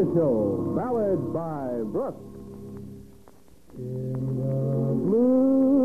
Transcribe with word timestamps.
Miller 0.00 0.14
Show, 0.14 0.72
ballads 0.76 1.20
by 1.34 1.82
Brooks. 1.92 2.16
In 3.76 4.12
the 4.12 4.94
blue 4.94 5.79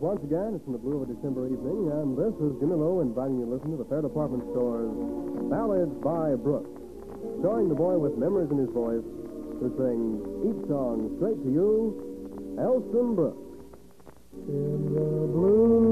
once 0.00 0.22
again, 0.22 0.54
it's 0.54 0.64
in 0.66 0.72
the 0.72 0.78
blue 0.78 1.02
of 1.02 1.10
a 1.10 1.12
December 1.12 1.46
evening, 1.46 1.90
and 1.90 2.14
this 2.16 2.30
is 2.38 2.54
Jimmy 2.62 2.78
Lowe 2.78 3.00
inviting 3.00 3.40
you 3.40 3.46
to 3.46 3.52
listen 3.58 3.72
to 3.72 3.76
the 3.82 3.84
Fair 3.90 4.00
Department 4.00 4.44
Store's 4.54 4.94
Ballads 5.50 5.90
by 6.06 6.38
Brooks, 6.38 6.70
starring 7.42 7.68
the 7.68 7.74
boy 7.74 7.98
with 7.98 8.16
memories 8.16 8.50
in 8.54 8.58
his 8.58 8.70
voice 8.70 9.02
who 9.58 9.74
sings 9.74 10.22
each 10.46 10.68
song 10.70 11.10
straight 11.18 11.42
to 11.42 11.50
you, 11.50 11.98
Elston 12.62 13.16
Brooks. 13.18 13.42
In 14.46 14.94
the 14.94 15.26
blue 15.34 15.82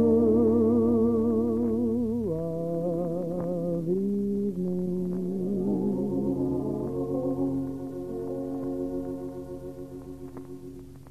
of 2.31 3.91
evening, 3.91 5.11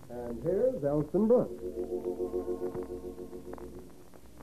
And 0.09 0.39
here's 0.43 0.79
Elston 0.85 1.27
Brooks. 1.27 1.74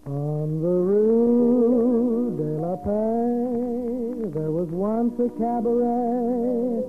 On 0.06 0.60
the 0.60 0.68
Rue 0.68 2.34
de 2.36 2.60
la 2.60 2.76
Paix, 2.76 4.34
there 4.34 4.50
was 4.50 4.68
once 4.70 5.14
a 5.20 5.28
cabaret, 5.38 6.82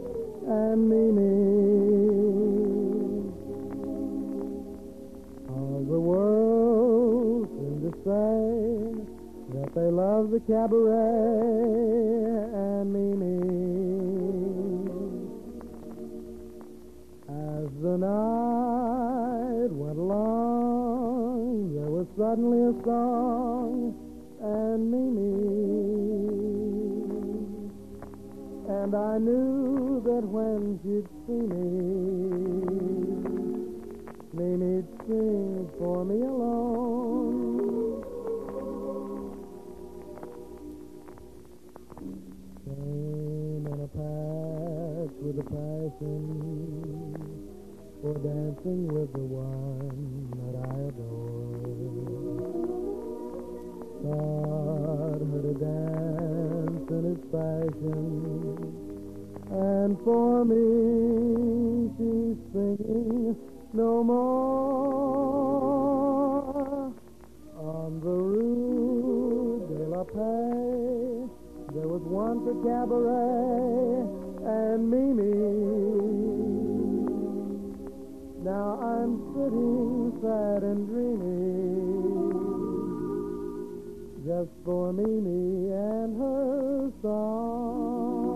and 0.47 0.89
Mimi 0.89 1.23
All 5.49 5.85
the 5.87 5.99
world 5.99 7.47
seemed 7.49 7.81
to 7.83 7.91
say 8.03 9.59
that 9.59 9.75
they 9.75 9.89
love 9.91 10.31
the 10.31 10.39
cabaret 10.41 11.92
song 22.83 23.93
and 24.41 24.91
Mimi. 24.91 25.33
And 28.69 28.95
I 28.95 29.17
knew 29.17 30.01
that 30.05 30.23
when 30.23 30.79
she'd 30.81 31.07
see 31.25 31.43
me, 31.53 31.67
Mimi'd 34.33 34.87
sing 35.07 35.69
for 35.77 36.05
me 36.05 36.21
alone. 36.21 37.63
Came 42.65 43.67
in 43.67 43.79
a 43.79 43.87
patch 43.87 45.15
with 45.21 45.39
a 45.39 45.45
passion 45.49 46.23
for 48.01 48.13
dancing 48.15 48.87
with 48.87 49.13
the 49.13 49.19
one 49.19 50.27
that 50.35 50.55
I 50.67 50.75
adore. 50.89 52.52
Taught 54.03 55.21
her 55.31 55.41
to 55.41 55.53
dance 55.63 56.89
in 56.91 57.03
his 57.07 57.23
fashion, 57.31 58.75
and 59.49 59.97
for 60.03 60.43
me 60.43 61.87
she's 61.95 62.37
singing 62.51 63.35
no 63.71 64.03
more. 64.03 64.23
On 67.57 68.01
the 68.03 68.09
Rue 68.09 69.63
de 69.69 69.87
la 69.87 70.03
Paix, 70.03 71.31
there 71.73 71.87
was 71.87 72.01
once 72.03 72.45
a 72.45 72.55
cabaret, 72.59 74.03
and 74.43 74.91
Mimi. 74.91 75.31
Now 78.43 78.79
I'm 78.83 79.17
sitting 79.33 80.11
sad 80.21 80.63
and 80.63 80.87
dreamy, 80.89 81.12
for 84.65 84.93
Mimi 84.93 85.71
and 85.71 86.17
her 86.17 86.91
song. 87.01 88.33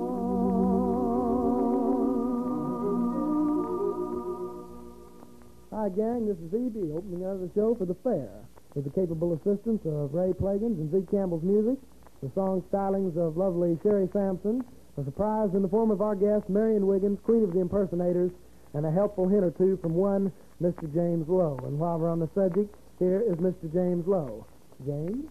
Hi, 5.72 5.90
gang. 5.90 6.28
This 6.28 6.38
is 6.38 6.54
E.B. 6.54 6.92
opening 6.94 7.26
of 7.26 7.40
the 7.40 7.50
show 7.56 7.76
for 7.76 7.86
the 7.86 7.96
fair 8.04 8.30
with 8.76 8.84
the 8.84 8.92
capable 8.92 9.34
assistance 9.34 9.82
of 9.86 10.14
Ray 10.14 10.34
Plagans 10.34 10.78
and 10.80 10.92
Zeke 10.92 11.10
Campbell's 11.10 11.44
music, 11.44 11.80
the 12.22 12.32
song 12.36 12.64
stylings 12.72 13.18
of 13.18 13.38
lovely 13.38 13.78
Sherry 13.82 14.10
Sampson, 14.14 14.64
a 14.98 15.04
surprise 15.04 15.50
in 15.54 15.62
the 15.62 15.68
form 15.68 15.92
of 15.92 16.02
our 16.02 16.16
guest, 16.16 16.50
Marion 16.50 16.86
Wiggins, 16.88 17.20
Queen 17.24 17.44
of 17.44 17.54
the 17.54 17.60
Impersonators, 17.60 18.32
and 18.74 18.86
a 18.86 18.92
helpful 18.92 19.28
hint 19.28 19.44
or 19.44 19.52
two 19.52 19.78
from 19.82 19.94
one 19.94 20.32
Mr. 20.62 20.92
James 20.94 21.28
Lowe. 21.30 21.60
And 21.64 21.80
while 21.80 21.98
we're 21.98 22.10
on 22.10 22.20
the 22.20 22.30
subject, 22.36 22.76
here 23.00 23.22
is 23.22 23.36
Mr. 23.38 23.72
James 23.72 24.06
Lowe. 24.08 24.46
James? 24.86 25.26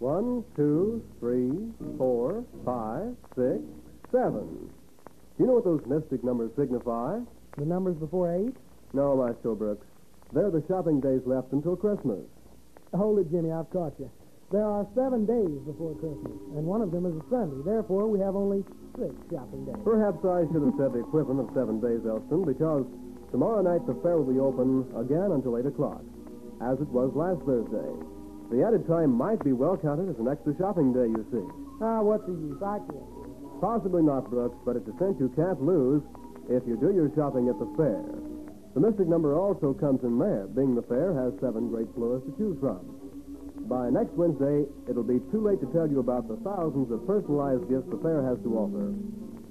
One, 0.00 0.44
two, 0.56 1.04
three, 1.20 1.52
four, 1.98 2.42
five, 2.64 3.12
six, 3.36 3.60
seven. 4.10 4.48
Do 5.36 5.38
you 5.38 5.44
know 5.46 5.60
what 5.60 5.64
those 5.68 5.84
mystic 5.84 6.24
numbers 6.24 6.50
signify? 6.56 7.20
The 7.58 7.66
numbers 7.68 7.96
before 8.00 8.32
eight? 8.32 8.56
No, 8.94 9.14
Maestro 9.14 9.54
Brooks. 9.54 9.84
They're 10.32 10.50
the 10.50 10.64
shopping 10.66 11.04
days 11.04 11.20
left 11.26 11.52
until 11.52 11.76
Christmas. 11.76 12.24
Hold 12.96 13.18
it, 13.20 13.30
Jimmy. 13.30 13.52
I've 13.52 13.68
caught 13.68 13.92
you. 14.00 14.10
There 14.50 14.64
are 14.64 14.88
seven 14.96 15.26
days 15.28 15.60
before 15.68 15.92
Christmas, 16.00 16.32
and 16.56 16.64
one 16.64 16.80
of 16.80 16.90
them 16.96 17.04
is 17.04 17.14
a 17.20 17.24
Sunday. 17.28 17.60
Therefore, 17.60 18.08
we 18.08 18.18
have 18.24 18.34
only 18.34 18.64
six 18.96 19.12
shopping 19.28 19.68
days. 19.68 19.84
Perhaps 19.84 20.24
I 20.24 20.48
should 20.48 20.64
have 20.64 20.80
said 20.80 20.96
the 20.96 21.04
equivalent 21.04 21.44
of 21.44 21.52
seven 21.52 21.76
days, 21.76 22.00
Elston, 22.08 22.48
because 22.48 22.88
tomorrow 23.30 23.60
night 23.60 23.84
the 23.84 23.94
fair 24.00 24.16
will 24.16 24.32
be 24.32 24.40
open 24.40 24.88
again 24.96 25.30
until 25.36 25.60
8 25.60 25.68
o'clock, 25.68 26.00
as 26.64 26.80
it 26.80 26.88
was 26.88 27.12
last 27.12 27.44
Thursday. 27.44 27.92
The 28.50 28.66
added 28.66 28.86
time 28.86 29.14
might 29.14 29.42
be 29.44 29.52
well 29.52 29.76
counted 29.78 30.10
as 30.10 30.18
an 30.18 30.26
extra 30.26 30.54
shopping 30.58 30.92
day, 30.92 31.06
you 31.06 31.22
see. 31.30 31.46
Ah, 31.80 32.02
what's 32.02 32.26
the 32.26 32.34
use? 32.34 32.58
I 32.58 32.82
can't. 32.82 33.62
Possibly 33.62 34.02
not, 34.02 34.28
Brooks, 34.28 34.58
but 34.66 34.74
it's 34.74 34.88
a 34.90 34.96
cent 34.98 35.20
you 35.22 35.30
can't 35.38 35.62
lose 35.62 36.02
if 36.50 36.66
you 36.66 36.74
do 36.74 36.90
your 36.90 37.14
shopping 37.14 37.46
at 37.48 37.58
the 37.62 37.70
fair. 37.78 38.02
The 38.74 38.80
mystic 38.82 39.06
number 39.06 39.38
also 39.38 39.74
comes 39.74 40.02
in 40.02 40.18
there, 40.18 40.50
being 40.50 40.74
the 40.74 40.82
fair 40.82 41.14
has 41.14 41.30
seven 41.38 41.70
great 41.70 41.86
floors 41.94 42.22
to 42.26 42.34
choose 42.38 42.58
from. 42.58 42.82
By 43.70 43.90
next 43.90 44.18
Wednesday, 44.18 44.66
it'll 44.90 45.06
be 45.06 45.22
too 45.30 45.46
late 45.46 45.60
to 45.62 45.70
tell 45.70 45.86
you 45.86 46.00
about 46.02 46.26
the 46.26 46.38
thousands 46.42 46.90
of 46.90 47.06
personalized 47.06 47.70
gifts 47.70 47.86
the 47.86 48.02
fair 48.02 48.22
has 48.26 48.38
to 48.42 48.50
offer. 48.58 48.90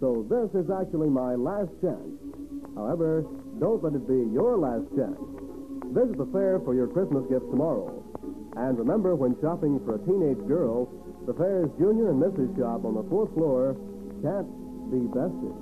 So 0.03 0.27
this 0.27 0.51
is 0.59 0.67
actually 0.67 1.07
my 1.07 1.35
last 1.39 1.71
chance. 1.79 2.19
However, 2.75 3.23
don't 3.63 3.79
let 3.79 3.95
it 3.95 4.07
be 4.07 4.27
your 4.35 4.59
last 4.59 4.91
chance. 4.91 5.19
Visit 5.95 6.19
the 6.19 6.27
fair 6.35 6.59
for 6.67 6.75
your 6.75 6.87
Christmas 6.87 7.23
gifts 7.31 7.47
tomorrow. 7.47 8.03
And 8.55 8.77
remember, 8.77 9.15
when 9.15 9.39
shopping 9.41 9.79
for 9.85 9.95
a 9.95 9.99
teenage 10.05 10.41
girl, 10.47 10.89
the 11.25 11.33
fair's 11.33 11.69
junior 11.77 12.09
and 12.09 12.21
Mrs. 12.21 12.57
shop 12.57 12.85
on 12.85 12.95
the 12.95 13.05
fourth 13.09 13.33
floor 13.33 13.77
can't 14.21 14.49
be 14.89 15.05
bested. 15.13 15.53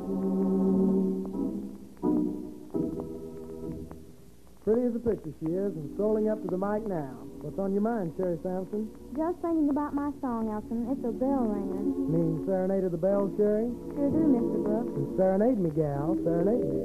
Pretty 4.63 4.83
as 4.83 4.95
a 4.95 4.99
picture 4.99 5.31
she 5.39 5.51
is, 5.51 5.71
and 5.75 5.93
strolling 5.95 6.27
up 6.27 6.41
to 6.41 6.47
the 6.47 6.57
mic 6.57 6.87
now. 6.87 7.15
What's 7.39 7.59
on 7.59 7.71
your 7.71 7.83
mind, 7.83 8.11
Sherry 8.17 8.39
Sampson? 8.43 8.89
Just 9.15 9.39
thinking 9.39 9.69
about 9.69 9.93
my 9.93 10.11
song, 10.19 10.49
Elston. 10.51 10.91
It's 10.91 11.03
a 11.07 11.11
bell 11.11 11.47
ringer. 11.47 11.83
Mean 12.11 12.43
serenade 12.45 12.83
of 12.83 12.91
the 12.91 12.97
bells, 12.97 13.31
Sherry? 13.37 13.71
Sure 13.95 14.09
do, 14.11 14.23
Mr. 14.27 14.63
Brooks. 14.63 14.91
And 14.91 15.07
serenade 15.15 15.59
me, 15.59 15.69
gal. 15.71 16.17
Serenade 16.23 16.67
me. 16.67 16.79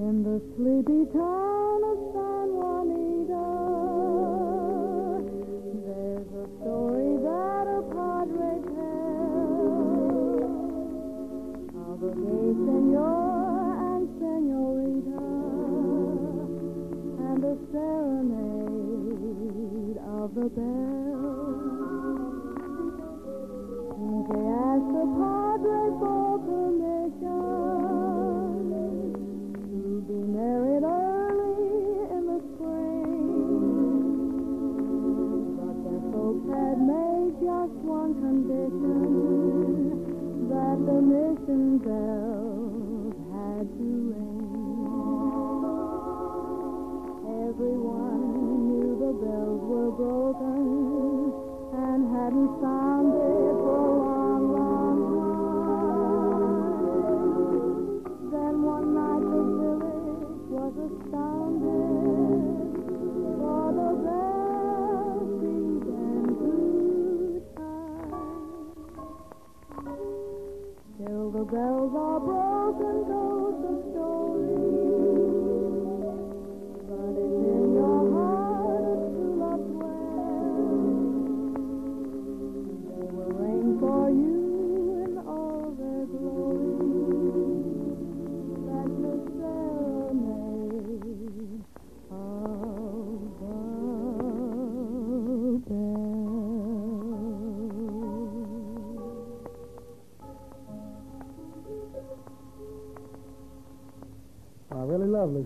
In 0.00 0.22
the 0.24 0.40
sleepy 0.56 1.04
town 1.12 1.57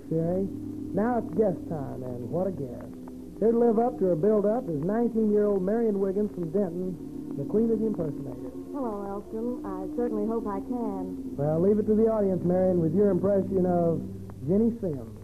Sherry. 0.09 0.47
Now 0.95 1.19
it's 1.19 1.33
guest 1.35 1.59
time, 1.69 2.03
and 2.03 2.29
what 2.31 2.47
a 2.47 2.53
guest. 2.53 2.93
Here 3.41 3.53
to 3.53 3.59
live 3.59 3.79
up 3.79 3.99
to 3.99 4.13
her 4.13 4.17
build-up 4.17 4.69
is 4.69 4.81
19-year-old 4.85 5.63
Marion 5.63 5.99
Wiggins 5.99 6.31
from 6.35 6.51
Denton, 6.51 6.95
the 7.37 7.45
queen 7.45 7.71
of 7.71 7.81
the 7.81 7.87
impersonators. 7.87 8.53
Hello, 8.73 9.03
Elston. 9.09 9.65
I 9.65 9.89
certainly 9.97 10.27
hope 10.27 10.47
I 10.47 10.61
can. 10.61 11.37
Well, 11.37 11.61
leave 11.61 11.79
it 11.79 11.87
to 11.87 11.95
the 11.95 12.07
audience, 12.07 12.45
Marion, 12.45 12.81
with 12.81 12.95
your 12.95 13.11
impression 13.11 13.67
of 13.67 14.01
Ginny 14.47 14.73
Simms. 14.81 15.22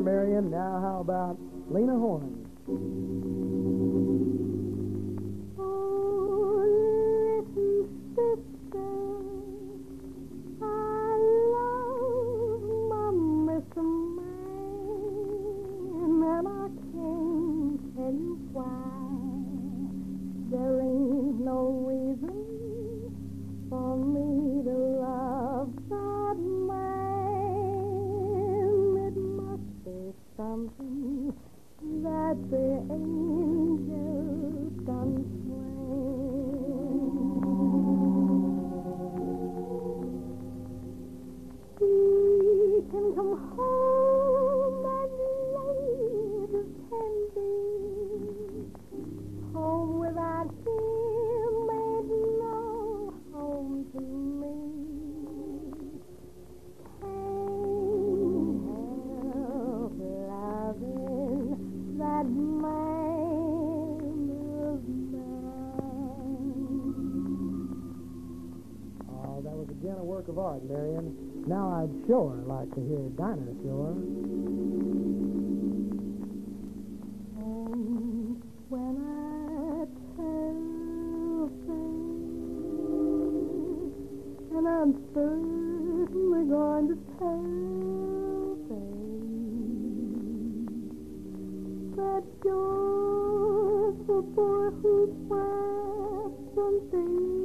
Marion. 0.00 0.50
Now 0.50 0.80
how 0.80 1.00
about 1.00 1.38
Lena 1.70 1.98
Horne? 1.98 2.46
Oh, 5.58 7.44
sister, 8.14 8.88
I 10.62 11.16
love 11.54 12.62
my 12.88 13.10
Mr. 13.48 13.82
Man, 14.16 14.78
and 16.22 16.46
I 16.48 16.50
can't 16.92 17.78
tell 17.96 18.12
you 18.12 18.34
why. 18.52 18.88
There 20.50 20.80
ain't 20.80 21.38
no 21.44 21.60
reason 21.86 22.36
for 23.68 23.96
me 23.96 24.62
to 24.64 24.87
I'd 71.78 71.94
sure 72.08 72.34
like 72.46 72.74
to 72.74 72.80
hear 72.80 73.08
Dinah 73.14 73.54
Shore. 73.62 73.94
And 77.38 77.46
oh, 77.46 78.36
when 78.68 78.96
I 79.06 79.86
tell 80.16 80.58
and 84.58 84.66
I'm 84.66 84.92
certainly 85.14 86.44
going 86.50 86.88
to 86.88 86.96
tell 87.16 88.58
things, 88.66 89.54
that 91.94 92.24
you're 92.44 93.92
the 94.08 94.20
boy 94.34 94.70
whose 94.82 95.14
wife 95.30 96.34
someday 96.56 97.37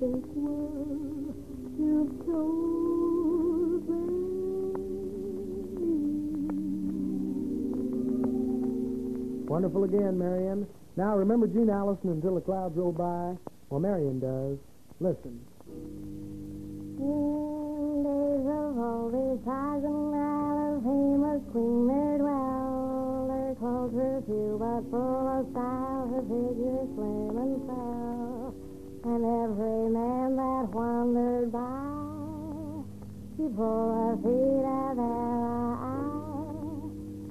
big 0.00 0.24
world 0.32 1.36
you've 1.78 2.08
chosen. 2.24 4.08
Wonderful 9.46 9.84
again, 9.84 10.18
Marion. 10.18 10.66
Now 10.96 11.16
remember 11.16 11.46
June 11.46 11.68
Allyson 11.68 12.08
until 12.08 12.36
the 12.36 12.40
clouds 12.40 12.78
roll 12.78 12.92
by? 12.92 13.36
Well, 13.68 13.80
Marion 13.80 14.20
does. 14.20 14.56
Listen. 15.00 15.38
In 16.96 18.02
days 18.02 18.46
of 18.48 18.78
old, 18.80 19.12
these 19.12 19.44
ties 19.44 19.84
and 19.84 20.14
Isle 20.16 20.76
of 20.76 20.82
famous 20.82 21.42
queen 21.52 21.86
there 21.88 22.18
dwell. 22.18 23.28
Their 23.28 23.54
clothes 23.60 23.92
were 23.92 24.22
few, 24.24 24.56
but 24.56 24.80
full 24.88 25.28
of 25.28 25.44
style, 25.52 26.08
her 26.08 26.22
figure 26.24 26.88
slim 26.96 27.36
and 27.36 27.60
frail. 27.68 28.39
And 29.02 29.24
every 29.24 29.88
man 29.88 30.36
that 30.36 30.68
wandered 30.74 31.50
by, 31.50 31.90
pulled 33.56 33.94
her 33.96 34.16
feet 34.22 34.64
of 34.68 34.96
their 34.96 35.74
eye. 35.80 36.20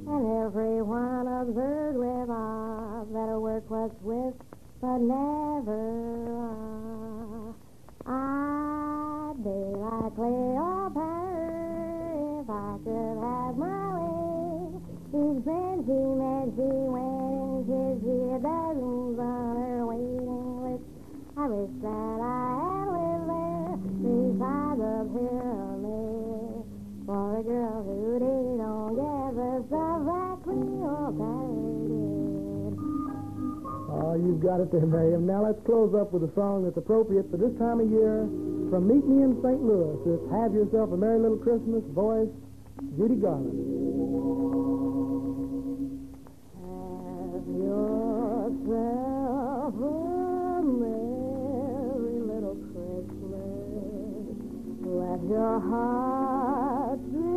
And 0.10 0.46
everyone 0.46 1.28
observed 1.28 1.98
with 1.98 2.30
awe 2.30 3.06
that 3.14 3.30
her 3.30 3.40
work 3.40 3.70
was 3.70 3.92
swift, 4.02 4.42
but 4.82 4.98
never 4.98 6.34
raw. 6.34 7.54
I'd 8.08 9.44
be 9.44 9.50
like 9.50 10.18
Oh, 33.90 34.14
you've 34.16 34.42
got 34.42 34.62
it 34.62 34.72
there, 34.72 34.86
Miriam. 34.86 35.26
Now 35.26 35.46
let's 35.46 35.58
close 35.66 35.96
up 36.00 36.14
with 36.14 36.30
a 36.30 36.34
song 36.36 36.64
that's 36.64 36.78
appropriate 36.78 37.26
for 37.32 37.38
this 37.38 37.58
time 37.58 37.80
of 37.80 37.90
year. 37.90 38.30
From 38.70 38.88
Meet 38.88 39.06
Me 39.10 39.24
in 39.24 39.42
St. 39.42 39.64
Louis, 39.64 39.98
it's 40.14 40.32
Have 40.32 40.54
Yourself 40.54 40.94
a 40.94 40.98
Merry 40.98 41.18
Little 41.18 41.42
Christmas, 41.42 41.82
voice 41.90 42.30
Judy 42.98 43.16
Garland. 43.16 43.79
Your 55.28 55.60
heart 55.60 57.29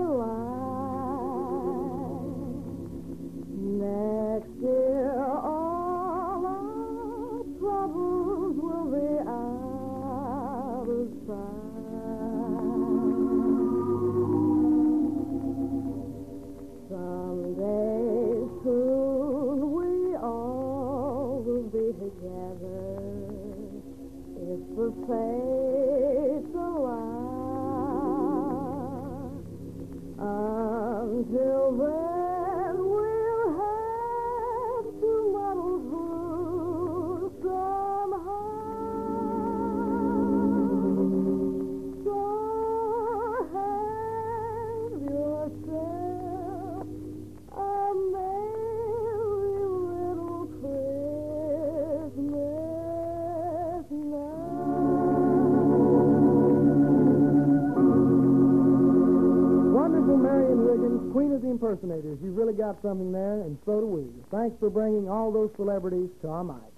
Queen 60.83 61.31
of 61.33 61.43
the 61.43 61.51
Impersonators. 61.51 62.19
You've 62.23 62.37
really 62.37 62.55
got 62.55 62.81
something 62.83 63.13
there, 63.13 63.43
and 63.43 63.57
so 63.65 63.81
do 63.81 63.87
we. 63.87 64.05
Thanks 64.31 64.57
for 64.59 64.71
bringing 64.71 65.09
all 65.09 65.31
those 65.31 65.51
celebrities 65.57 66.11
to 66.23 66.29
our 66.29 66.43
mic. 66.43 66.73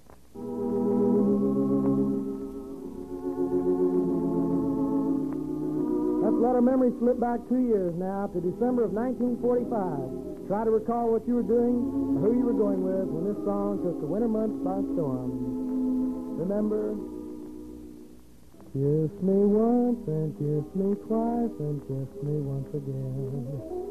Let's 6.21 6.37
let 6.37 6.53
our 6.53 6.61
memory 6.61 6.93
slip 7.01 7.21
back 7.21 7.41
two 7.49 7.65
years 7.65 7.95
now 7.97 8.29
to 8.29 8.41
December 8.45 8.85
of 8.85 8.93
1945. 8.93 10.49
Try 10.49 10.65
to 10.65 10.71
recall 10.71 11.09
what 11.09 11.25
you 11.27 11.41
were 11.41 11.49
doing 11.49 12.21
or 12.21 12.29
who 12.29 12.37
you 12.37 12.45
were 12.45 12.59
going 12.59 12.85
with 12.85 13.09
when 13.09 13.25
this 13.25 13.41
song 13.49 13.81
took 13.81 14.01
the 14.01 14.07
winter 14.07 14.29
months 14.29 14.61
by 14.61 14.85
storm. 14.93 16.37
Remember? 16.37 16.93
Kiss 18.75 19.15
me 19.23 19.39
once 19.49 20.03
and 20.09 20.35
kiss 20.37 20.67
me 20.75 20.93
twice 21.07 21.57
and 21.63 21.81
kiss 21.87 22.11
me 22.21 22.35
once 22.43 22.69
again. 22.75 23.84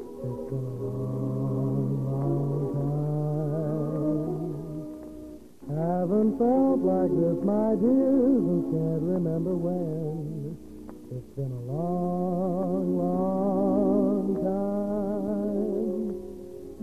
Haven't 6.03 6.37
felt 6.37 6.79
like 6.79 7.11
this, 7.11 7.43
my 7.43 7.75
dears, 7.75 8.39
and 8.39 8.63
can't 8.71 9.03
remember 9.03 9.51
when. 9.51 10.55
It's 11.11 11.27
been 11.35 11.51
a 11.51 11.63
long, 11.67 12.95
long 12.95 14.35
time. 14.47 16.15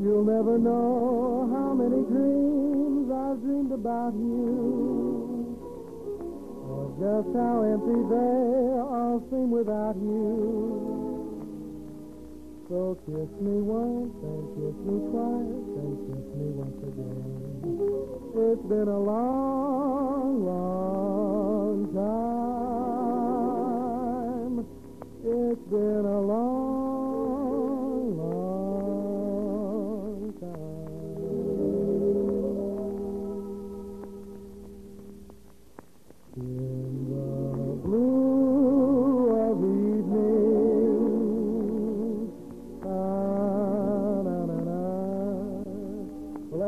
You'll 0.05 0.25
never 0.25 0.59
know 0.59 1.49
how 1.51 1.73
many 1.73 2.05
dreams 2.13 3.11
I've 3.11 3.41
dreamed 3.41 3.73
about 3.73 4.13
you. 4.21 5.57
Or 6.69 6.93
just 7.01 7.33
how 7.35 7.63
empty 7.65 8.05
they 8.05 8.85
all 8.85 9.25
seem 9.31 9.51
without 9.51 9.97
you. 9.97 10.90
So 12.71 12.95
kiss 13.05 13.31
me 13.43 13.59
once 13.67 14.15
and 14.23 14.47
kiss 14.55 14.79
me 14.87 15.03
twice 15.11 15.75
and 15.75 15.99
kiss 16.07 16.23
me 16.39 16.47
once 16.55 16.79
again. 16.87 17.19
It's 18.47 18.63
been 18.71 18.87
a 18.87 19.01
long, 19.11 20.47
long 20.47 21.91
time. 24.55 24.63
It's 25.27 25.67
been 25.67 26.07
a 26.07 26.21
long, 26.21 26.60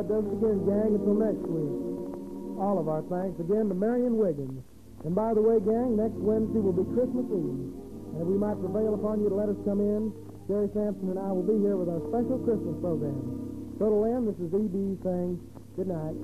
that 0.02 0.11
does 0.11 0.26
it 0.26 0.35
again, 0.35 0.59
gang. 0.66 0.90
Until 0.99 1.14
next 1.14 1.47
week. 1.47 2.59
All 2.59 2.76
of 2.78 2.90
our 2.90 3.06
thanks 3.06 3.38
again 3.38 3.71
to 3.71 3.75
Marion 3.75 4.18
Wiggins. 4.18 4.59
And 5.06 5.14
by 5.14 5.35
the 5.35 5.42
way, 5.42 5.62
gang, 5.62 5.94
next 5.94 6.18
Wednesday 6.18 6.59
will 6.59 6.75
be 6.75 6.87
Christmas 6.90 7.26
Eve. 7.30 7.71
And 8.14 8.18
if 8.18 8.26
we 8.26 8.35
might 8.35 8.59
prevail 8.59 8.99
upon 8.99 9.23
you 9.23 9.30
to 9.30 9.35
let 9.35 9.47
us 9.47 9.59
come 9.62 9.78
in, 9.78 10.11
Jerry 10.50 10.66
Sampson 10.75 11.14
and 11.14 11.18
I 11.23 11.30
will 11.30 11.47
be 11.47 11.54
here 11.62 11.78
with 11.78 11.87
our 11.87 12.02
special 12.11 12.38
Christmas 12.42 12.75
program. 12.82 13.14
So 13.78 13.94
till 13.94 14.02
then, 14.02 14.26
this 14.26 14.38
is 14.42 14.50
E.B. 14.50 14.99
saying 15.06 15.38
good 15.78 15.87
night. 15.87 16.18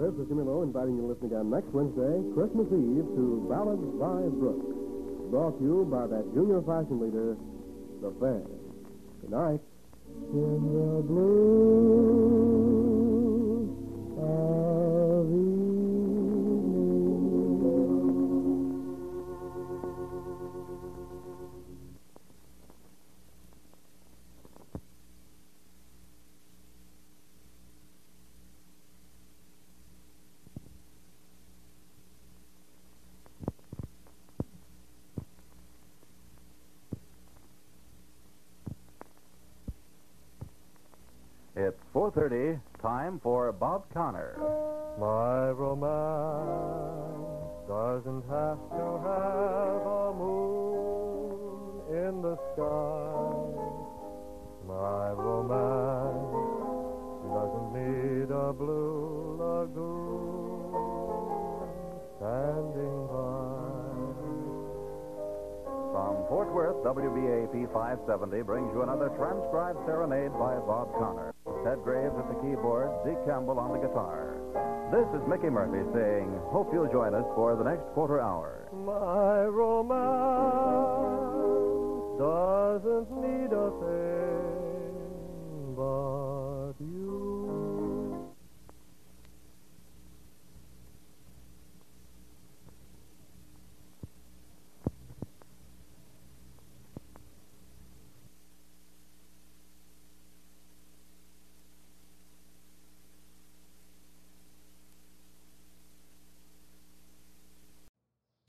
This 0.00 0.12
is 0.16 0.24
Jimmy 0.28 0.44
Lowe 0.44 0.64
inviting 0.64 0.96
you 0.96 1.04
to 1.04 1.10
listen 1.12 1.28
again 1.28 1.52
next 1.52 1.68
Wednesday, 1.76 2.16
Christmas 2.32 2.68
Eve, 2.72 3.04
to 3.12 3.44
Ballads 3.44 3.84
by 4.00 4.24
Brooks. 4.40 4.72
Brought 5.28 5.60
to 5.60 5.62
you 5.64 5.84
by 5.84 6.08
that 6.08 6.24
junior 6.32 6.64
fashion 6.64 6.96
leader, 6.96 7.36
The 8.00 8.08
Fair. 8.16 8.40
Good 9.20 9.32
night. 9.36 9.60
In 10.30 10.74
the 10.74 11.02
blue 11.08 11.97
It's 41.60 41.82
4.30, 41.92 42.60
time 42.80 43.18
for 43.20 43.50
Bob 43.50 43.92
Connor. 43.92 44.38
My 45.00 45.50
romance 45.50 47.18
doesn't 47.66 48.22
have 48.30 48.62
to 48.78 49.02
have 49.02 49.82
a 49.82 50.14
moon 50.14 51.82
in 51.90 52.22
the 52.22 52.38
sky. 52.54 53.42
My 54.68 55.10
romance 55.18 56.30
doesn't 57.26 57.72
need 57.74 58.30
a 58.30 58.52
blue 58.52 59.34
lagoon 59.42 60.78
standing 62.18 63.06
by. 63.10 63.58
From 65.90 66.22
Fort 66.28 66.54
Worth, 66.54 66.84
WBAP 66.84 67.72
570 67.72 68.42
brings 68.42 68.72
you 68.72 68.82
another 68.82 69.08
transcribed 69.18 69.80
serenade 69.86 70.30
by 70.38 70.54
Bob 70.62 70.94
Connor. 70.94 71.27
Ted 71.68 71.84
Graves 71.84 72.16
at 72.16 72.26
the 72.28 72.34
keyboard, 72.40 72.88
Zeke 73.04 73.22
Campbell 73.26 73.60
on 73.60 73.72
the 73.72 73.86
guitar. 73.86 74.40
This 74.88 75.04
is 75.12 75.20
Mickey 75.28 75.50
Murphy 75.50 75.84
saying, 75.92 76.32
hope 76.48 76.72
you'll 76.72 76.90
join 76.90 77.12
us 77.14 77.26
for 77.34 77.56
the 77.56 77.64
next 77.64 77.84
quarter 77.92 78.18
hour. 78.22 78.70
My 78.72 79.44
romance 79.44 79.76
doesn't 82.16 83.12
need 83.20 83.52
a 83.52 83.68
thing 83.84 84.27